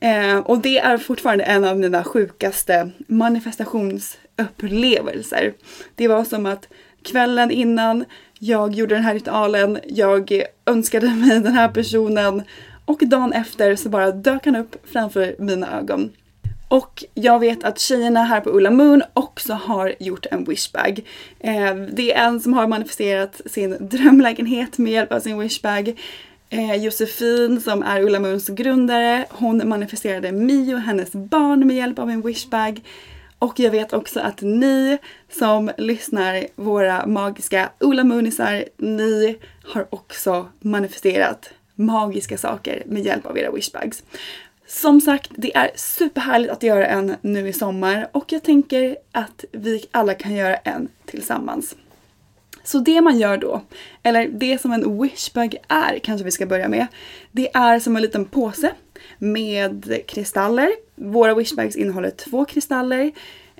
Eh, 0.00 0.38
och 0.38 0.58
det 0.58 0.78
är 0.78 0.98
fortfarande 0.98 1.44
en 1.44 1.64
av 1.64 1.78
mina 1.78 2.04
sjukaste 2.04 2.90
manifestationsupplevelser. 3.06 5.54
Det 5.94 6.08
var 6.08 6.24
som 6.24 6.46
att 6.46 6.68
kvällen 7.02 7.50
innan 7.50 8.04
jag 8.44 8.74
gjorde 8.74 8.94
den 8.94 9.04
här 9.04 9.14
ritualen, 9.14 9.78
jag 9.86 10.42
önskade 10.66 11.06
mig 11.10 11.40
den 11.40 11.52
här 11.52 11.68
personen 11.68 12.42
och 12.84 13.00
dagen 13.06 13.32
efter 13.32 13.76
så 13.76 13.88
bara 13.88 14.10
dök 14.10 14.44
han 14.44 14.56
upp 14.56 14.76
framför 14.92 15.36
mina 15.38 15.78
ögon. 15.78 16.10
Och 16.68 17.04
jag 17.14 17.38
vet 17.38 17.64
att 17.64 17.78
tjejerna 17.78 18.24
här 18.24 18.40
på 18.40 18.50
Ulla 18.50 18.70
Moon 18.70 19.02
också 19.14 19.52
har 19.52 19.94
gjort 19.98 20.26
en 20.30 20.44
wishbag. 20.44 21.00
Eh, 21.40 21.74
det 21.74 22.12
är 22.12 22.24
en 22.26 22.40
som 22.40 22.52
har 22.52 22.66
manifesterat 22.66 23.40
sin 23.46 23.76
drömlägenhet 23.80 24.78
med 24.78 24.92
hjälp 24.92 25.12
av 25.12 25.20
sin 25.20 25.38
wishbag. 25.38 26.00
Eh, 26.50 26.74
Josefin 26.74 27.60
som 27.60 27.82
är 27.82 28.02
Ulla 28.02 28.20
Moons 28.20 28.48
grundare, 28.48 29.24
hon 29.30 29.68
manifesterade 29.68 30.32
Mio, 30.32 30.76
hennes 30.76 31.12
barn, 31.12 31.66
med 31.66 31.76
hjälp 31.76 31.98
av 31.98 32.10
en 32.10 32.22
wishbag. 32.22 32.80
Och 33.44 33.60
jag 33.60 33.70
vet 33.70 33.92
också 33.92 34.20
att 34.20 34.40
ni 34.40 34.98
som 35.30 35.70
lyssnar, 35.78 36.46
våra 36.54 37.06
magiska 37.06 37.70
Ola 37.80 38.04
Moonisar, 38.04 38.64
ni 38.76 39.38
har 39.64 39.86
också 39.90 40.48
manifesterat 40.60 41.50
magiska 41.74 42.38
saker 42.38 42.82
med 42.86 43.04
hjälp 43.04 43.26
av 43.26 43.38
era 43.38 43.50
wishbags. 43.50 44.02
Som 44.66 45.00
sagt, 45.00 45.30
det 45.36 45.56
är 45.56 45.70
superhärligt 45.74 46.52
att 46.52 46.62
göra 46.62 46.86
en 46.86 47.16
nu 47.20 47.48
i 47.48 47.52
sommar 47.52 48.08
och 48.12 48.32
jag 48.32 48.42
tänker 48.42 48.96
att 49.12 49.44
vi 49.52 49.84
alla 49.90 50.14
kan 50.14 50.34
göra 50.34 50.56
en 50.56 50.88
tillsammans. 51.06 51.76
Så 52.64 52.78
det 52.78 53.00
man 53.00 53.18
gör 53.18 53.36
då, 53.36 53.62
eller 54.02 54.28
det 54.28 54.60
som 54.60 54.72
en 54.72 55.02
wishbag 55.02 55.56
är 55.68 55.98
kanske 55.98 56.24
vi 56.24 56.30
ska 56.30 56.46
börja 56.46 56.68
med. 56.68 56.86
Det 57.32 57.56
är 57.56 57.80
som 57.80 57.96
en 57.96 58.02
liten 58.02 58.24
påse 58.24 58.70
med 59.18 60.00
kristaller. 60.06 60.70
Våra 60.94 61.34
wishbags 61.34 61.76
innehåller 61.76 62.10
två 62.10 62.44
kristaller. 62.44 63.12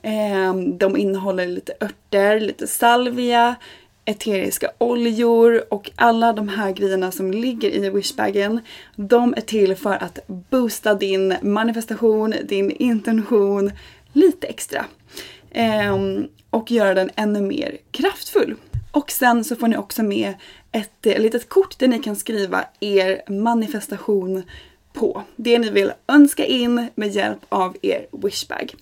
Ehm, 0.03 0.79
de 0.79 0.97
innehåller 0.97 1.47
lite 1.47 1.73
örter, 1.81 2.41
lite 2.41 2.67
salvia, 2.67 3.57
eteriska 4.05 4.71
oljor 4.79 5.65
och 5.71 5.91
alla 5.97 6.33
de 6.33 6.49
här 6.49 6.73
grejerna 6.73 7.13
som 7.13 7.31
ligger 7.31 7.71
i 7.71 7.91
wishbagen. 7.91 8.61
De 8.97 9.35
är 9.37 9.41
till 9.41 9.77
för 9.77 10.03
att 10.03 10.19
boosta 10.27 10.95
din 10.95 11.35
manifestation, 11.43 12.35
din 12.45 12.71
intention 12.71 13.73
lite 14.13 14.47
extra. 14.47 14.85
Ehm, 15.51 16.29
och 16.51 16.71
göra 16.71 16.95
den 16.95 17.11
ännu 17.17 17.41
mer 17.41 17.79
kraftfull. 17.91 18.55
Och 18.91 19.11
sen 19.11 19.45
så 19.45 19.57
får 19.57 19.69
ni 19.69 19.77
också 19.77 20.03
med 20.03 20.35
ett 20.73 21.05
litet 21.05 21.49
kort 21.49 21.79
där 21.79 21.89
ni 21.89 21.99
kan 21.99 22.17
skriva 22.17 22.65
er 22.81 23.23
manifestation 23.29 24.43
på. 24.95 25.23
Det 25.37 25.59
ni 25.59 25.71
vill 25.71 25.93
önska 26.09 26.45
in 26.45 26.89
med 26.95 27.09
hjälp 27.09 27.39
av 27.49 27.77
er 27.83 28.07
wishbag. 28.13 28.75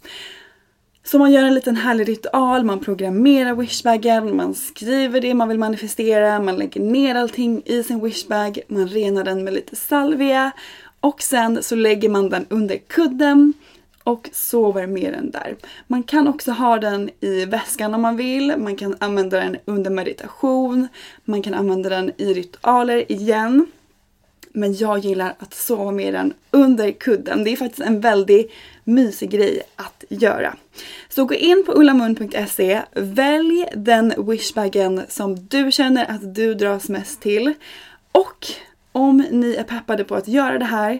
Så 1.04 1.18
man 1.18 1.32
gör 1.32 1.44
en 1.44 1.54
liten 1.54 1.76
härlig 1.76 2.08
ritual, 2.08 2.64
man 2.64 2.80
programmerar 2.80 3.54
wishbagen, 3.54 4.36
man 4.36 4.54
skriver 4.54 5.20
det 5.20 5.34
man 5.34 5.48
vill 5.48 5.58
manifestera, 5.58 6.40
man 6.40 6.56
lägger 6.56 6.80
ner 6.80 7.14
allting 7.14 7.62
i 7.64 7.82
sin 7.82 8.04
wishbag, 8.04 8.58
man 8.68 8.88
renar 8.88 9.24
den 9.24 9.44
med 9.44 9.54
lite 9.54 9.76
salvia 9.76 10.52
och 11.00 11.22
sen 11.22 11.62
så 11.62 11.74
lägger 11.74 12.08
man 12.08 12.28
den 12.28 12.46
under 12.48 12.76
kudden 12.76 13.52
och 14.04 14.30
sover 14.32 14.86
med 14.86 15.12
den 15.12 15.30
där. 15.30 15.56
Man 15.86 16.02
kan 16.02 16.28
också 16.28 16.50
ha 16.50 16.78
den 16.78 17.10
i 17.20 17.44
väskan 17.44 17.94
om 17.94 18.02
man 18.02 18.16
vill, 18.16 18.54
man 18.58 18.76
kan 18.76 18.96
använda 18.98 19.40
den 19.40 19.56
under 19.64 19.90
meditation, 19.90 20.88
man 21.24 21.42
kan 21.42 21.54
använda 21.54 21.88
den 21.88 22.12
i 22.16 22.34
ritualer 22.34 23.12
igen. 23.12 23.66
Men 24.52 24.74
jag 24.74 24.98
gillar 24.98 25.34
att 25.38 25.54
sova 25.54 25.90
med 25.90 26.14
den 26.14 26.34
under 26.50 26.90
kudden. 26.90 27.44
Det 27.44 27.50
är 27.50 27.56
faktiskt 27.56 27.86
en 27.86 28.00
väldigt 28.00 28.52
mysig 28.84 29.30
grej 29.30 29.62
att 29.76 30.04
göra. 30.08 30.56
Så 31.08 31.24
gå 31.24 31.34
in 31.34 31.64
på 31.66 31.72
ullamun.se, 31.72 32.82
välj 32.94 33.66
den 33.76 34.14
wishbagen 34.18 35.02
som 35.08 35.46
du 35.46 35.72
känner 35.72 36.10
att 36.10 36.34
du 36.34 36.54
dras 36.54 36.88
mest 36.88 37.20
till. 37.20 37.54
Och 38.12 38.46
om 38.92 39.24
ni 39.30 39.54
är 39.54 39.64
peppade 39.64 40.04
på 40.04 40.14
att 40.14 40.28
göra 40.28 40.58
det 40.58 40.64
här 40.64 40.98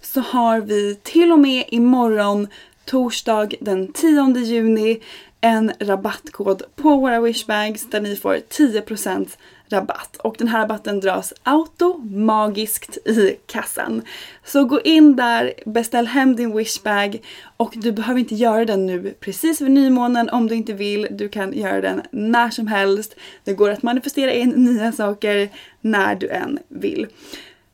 så 0.00 0.20
har 0.20 0.60
vi 0.60 0.94
till 1.02 1.32
och 1.32 1.38
med 1.38 1.64
imorgon 1.68 2.48
torsdag 2.84 3.48
den 3.60 3.92
10 3.92 4.36
juni 4.38 5.00
en 5.40 5.72
rabattkod 5.80 6.62
på 6.76 6.96
våra 6.96 7.20
wishbags 7.20 7.90
där 7.90 8.00
ni 8.00 8.16
får 8.16 8.34
10% 8.34 9.28
rabatt. 9.68 10.16
Och 10.16 10.36
den 10.38 10.48
här 10.48 10.60
rabatten 10.60 11.00
dras 11.00 11.32
automagiskt 11.42 12.96
i 13.06 13.36
kassan. 13.46 14.02
Så 14.44 14.64
gå 14.64 14.80
in 14.80 15.16
där, 15.16 15.52
beställ 15.64 16.06
hem 16.06 16.36
din 16.36 16.56
wishbag 16.56 17.20
och 17.56 17.74
du 17.76 17.92
behöver 17.92 18.20
inte 18.20 18.34
göra 18.34 18.64
den 18.64 18.86
nu 18.86 19.14
precis 19.20 19.60
vid 19.60 19.70
nymånen 19.70 20.28
om 20.28 20.48
du 20.48 20.54
inte 20.54 20.72
vill. 20.72 21.08
Du 21.10 21.28
kan 21.28 21.52
göra 21.52 21.80
den 21.80 22.02
när 22.10 22.50
som 22.50 22.66
helst. 22.66 23.16
Det 23.44 23.52
går 23.52 23.70
att 23.70 23.82
manifestera 23.82 24.32
in 24.32 24.50
nya 24.50 24.92
saker 24.92 25.48
när 25.80 26.14
du 26.14 26.28
än 26.28 26.58
vill. 26.68 27.06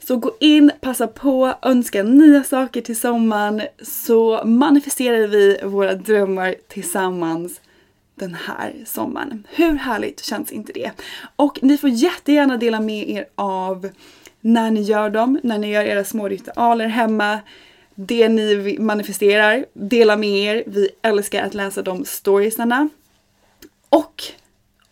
Så 0.07 0.17
gå 0.17 0.37
in, 0.41 0.71
passa 0.81 1.07
på, 1.07 1.55
önska 1.63 2.03
nya 2.03 2.45
saker 2.45 2.81
till 2.81 3.01
sommaren 3.01 3.63
så 3.83 4.45
manifesterar 4.45 5.27
vi 5.27 5.59
våra 5.65 5.95
drömmar 5.95 6.55
tillsammans 6.69 7.61
den 8.23 8.35
här 8.35 8.75
sommaren. 8.87 9.47
Hur 9.51 9.75
härligt 9.75 10.25
känns 10.25 10.53
inte 10.53 10.73
det? 10.73 10.91
Och 11.37 11.59
ni 11.63 11.79
får 11.79 11.91
jättegärna 11.91 12.57
dela 12.57 12.81
med 12.81 13.11
er 13.11 13.27
av 13.35 13.89
när 14.41 14.71
ni 14.71 14.83
gör 14.83 15.11
dem, 15.11 15.41
när 15.43 15.59
ni 15.59 15.71
gör 15.71 15.85
era 15.85 16.05
små 16.05 16.29
ritualer 16.29 16.87
hemma, 16.87 17.41
det 17.95 18.29
ni 18.29 18.77
manifesterar, 18.81 19.65
dela 19.73 20.17
med 20.17 20.39
er. 20.39 20.65
Vi 20.67 20.89
älskar 21.03 21.43
att 21.45 21.55
läsa 21.55 21.83
de 21.83 22.05
storiesarna. 22.05 22.89
Och 23.89 24.23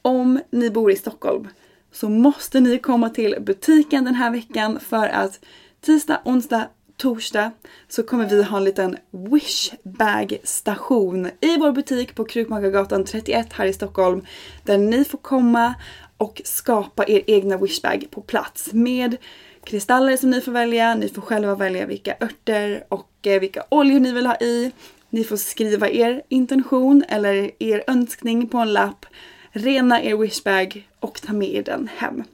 om 0.03 0.40
ni 0.51 0.71
bor 0.71 0.93
i 0.93 0.97
Stockholm 0.97 1.49
så 1.93 2.09
måste 2.09 2.61
ni 2.61 2.79
komma 2.79 3.11
till 3.11 3.37
butiken 3.40 4.05
den 4.05 4.14
här 4.14 4.31
veckan 4.31 4.81
för 4.81 5.09
att 5.09 5.40
tisdag, 5.81 6.21
onsdag, 6.25 6.69
torsdag 7.01 7.51
så 7.89 8.03
kommer 8.03 8.27
vi 8.27 8.43
ha 8.43 8.57
en 8.57 8.65
liten 8.65 8.97
wishbag 9.11 10.39
station 10.45 11.27
i 11.41 11.57
vår 11.57 11.73
butik 11.73 12.15
på 12.15 12.25
Krukmakargatan 12.25 13.05
31 13.05 13.53
här 13.53 13.67
i 13.67 13.73
Stockholm. 13.73 14.27
Där 14.65 14.79
ni 14.79 15.05
får 15.05 15.19
komma 15.19 15.75
och 16.17 16.43
skapa 16.45 17.05
er 17.09 17.23
egna 17.27 17.57
wishbag 17.57 18.07
på 18.11 18.21
plats 18.21 18.73
med 18.73 19.17
kristaller 19.65 20.17
som 20.17 20.31
ni 20.31 20.41
får 20.41 20.53
välja. 20.53 20.95
Ni 20.95 21.09
får 21.09 21.23
själva 21.23 21.55
välja 21.55 21.87
vilka 21.87 22.15
örter 22.21 22.85
och 22.89 23.27
eh, 23.27 23.41
vilka 23.41 23.65
oljor 23.69 24.01
ni 24.01 24.13
vill 24.13 24.27
ha 24.27 24.37
i. 24.37 24.73
Ni 25.11 25.25
får 25.25 25.37
skriva 25.37 25.89
er 25.89 26.23
intention 26.29 27.05
eller 27.09 27.51
er 27.59 27.85
önskning 27.87 28.49
på 28.49 28.59
en 28.59 28.73
lapp 28.73 29.07
rena 29.53 30.03
er 30.03 30.17
wishbag 30.17 30.89
och 31.01 31.23
ta 31.23 31.33
med 31.33 31.49
er 31.49 31.63
den 31.63 31.89
hem. 31.97 32.25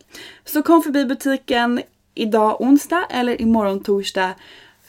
Så 0.45 0.63
kom 0.63 0.83
förbi 0.83 1.05
butiken 1.05 1.83
idag 2.17 2.61
onsdag 2.61 3.07
eller 3.11 3.41
imorgon 3.41 3.83
torsdag 3.83 4.35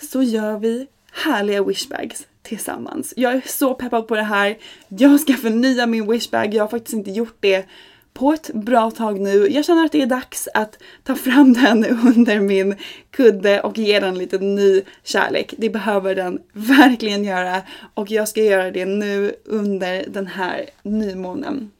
så 0.01 0.23
gör 0.23 0.59
vi 0.59 0.87
härliga 1.11 1.63
wishbags 1.63 2.27
tillsammans. 2.41 3.13
Jag 3.17 3.33
är 3.33 3.41
så 3.45 3.73
peppad 3.73 4.07
på 4.07 4.15
det 4.15 4.23
här. 4.23 4.57
Jag 4.87 5.19
ska 5.19 5.33
förnya 5.33 5.85
min 5.85 6.11
wishbag. 6.11 6.53
Jag 6.53 6.63
har 6.63 6.67
faktiskt 6.67 6.93
inte 6.93 7.11
gjort 7.11 7.37
det 7.39 7.65
på 8.13 8.33
ett 8.33 8.51
bra 8.53 8.91
tag 8.91 9.19
nu. 9.19 9.47
Jag 9.47 9.65
känner 9.65 9.85
att 9.85 9.91
det 9.91 10.01
är 10.01 10.05
dags 10.05 10.47
att 10.53 10.77
ta 11.03 11.15
fram 11.15 11.53
den 11.63 11.85
under 11.85 12.39
min 12.39 12.75
kudde 13.11 13.61
och 13.61 13.77
ge 13.77 13.99
den 13.99 14.17
lite 14.17 14.37
ny 14.37 14.81
kärlek. 15.03 15.53
Det 15.57 15.69
behöver 15.69 16.15
den 16.15 16.39
verkligen 16.53 17.23
göra 17.23 17.61
och 17.93 18.11
jag 18.11 18.27
ska 18.27 18.41
göra 18.41 18.71
det 18.71 18.85
nu 18.85 19.35
under 19.45 20.05
den 20.07 20.27
här 20.27 20.65
nymånen. 20.83 21.71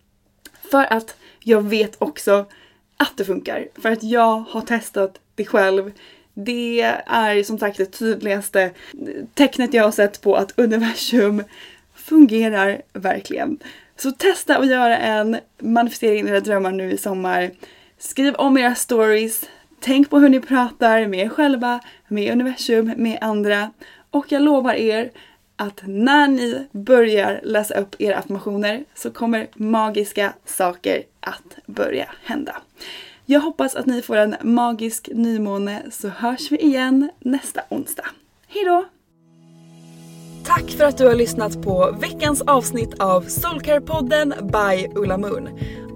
För 0.72 0.94
att 0.94 1.16
jag 1.40 1.62
vet 1.62 1.96
också 1.98 2.46
att 2.98 3.18
det 3.18 3.26
funkar. 3.26 3.68
För 3.76 3.92
att 3.92 4.04
jag 4.04 4.44
har 4.50 4.62
testat 4.62 5.20
det 5.36 5.46
själv. 5.46 5.92
Det 6.34 6.82
är 7.06 7.44
som 7.44 7.60
sagt 7.60 7.78
det 7.78 7.86
tydligaste 7.86 8.72
tecknet 9.34 9.74
jag 9.74 9.84
har 9.84 9.92
sett 9.92 10.22
på 10.22 10.36
att 10.36 10.60
universum 10.60 11.44
fungerar 11.96 12.82
verkligen. 12.94 13.60
Så 13.96 14.12
testa 14.12 14.58
att 14.58 14.68
göra 14.68 14.98
en 14.98 15.38
manifestering 15.60 16.28
i 16.28 16.30
era 16.30 16.40
drömmar 16.40 16.72
nu 16.72 16.92
i 16.92 16.98
sommar. 16.98 17.52
Skriv 17.98 18.36
om 18.36 18.58
era 18.58 18.76
stories. 18.76 19.50
Tänk 19.80 20.10
på 20.10 20.20
hur 20.20 20.30
ni 20.30 20.40
pratar 20.40 21.08
med 21.08 21.20
er 21.20 21.30
själva, 21.30 21.80
med 22.08 22.32
universum, 22.32 22.94
med 22.98 23.18
andra. 23.22 23.72
Och 24.12 24.32
jag 24.32 24.42
lovar 24.42 24.74
er 24.74 25.12
att 25.56 25.82
när 25.86 26.28
ni 26.28 26.68
börjar 26.72 27.40
läsa 27.44 27.74
upp 27.74 27.96
era 28.00 28.18
affirmationer 28.18 28.84
så 28.96 29.12
kommer 29.12 29.48
magiska 29.54 30.34
saker 30.46 31.04
att 31.28 31.58
börja 31.66 32.10
hända. 32.24 32.56
Jag 33.26 33.40
hoppas 33.40 33.76
att 33.76 33.86
ni 33.86 34.02
får 34.02 34.16
en 34.16 34.36
magisk 34.42 35.10
nymåne 35.14 35.84
så 35.92 36.08
hörs 36.08 36.52
vi 36.52 36.58
igen 36.58 37.10
nästa 37.20 37.62
onsdag. 37.70 38.06
Hejdå! 38.48 38.86
Tack 40.46 40.70
för 40.70 40.84
att 40.84 40.98
du 40.98 41.08
har 41.08 41.16
lyssnat 41.16 41.62
på 41.64 41.98
veckans 42.02 42.42
avsnitt 42.42 43.00
av 43.00 43.24
Soulcare-podden 43.24 44.34
by 44.52 45.00
Ulla 45.00 45.18
Moon. 45.18 45.50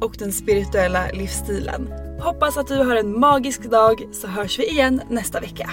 och 0.00 0.16
den 0.18 0.32
spirituella 0.32 1.10
livsstilen. 1.12 1.88
Hoppas 2.20 2.56
att 2.56 2.68
du 2.68 2.76
har 2.76 2.96
en 2.96 3.20
magisk 3.20 3.62
dag 3.62 4.08
så 4.12 4.26
hörs 4.26 4.58
vi 4.58 4.70
igen 4.70 5.02
nästa 5.08 5.40
vecka. 5.40 5.70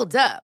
Hold 0.00 0.14
up. 0.14 0.49